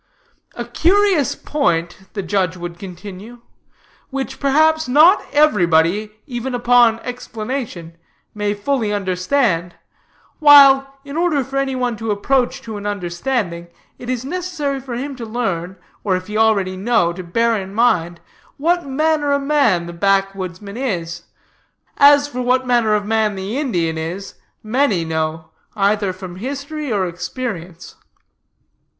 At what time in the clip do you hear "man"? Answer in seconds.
19.43-19.85, 23.05-23.35